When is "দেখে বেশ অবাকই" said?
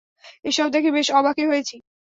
0.69-1.45